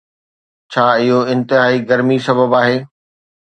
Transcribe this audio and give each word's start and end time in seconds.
ڇا 0.71 0.85
اهو 1.01 1.19
انتهائي 1.33 1.77
گرمي 1.89 2.17
سبب 2.27 2.49
آهي. 2.61 2.77